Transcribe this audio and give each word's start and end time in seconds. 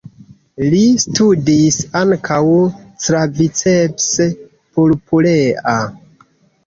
Li 0.69 0.79
studis 1.03 1.77
ankaŭ 1.99 2.39
"Claviceps 3.05 4.09
purpurea. 4.73 5.77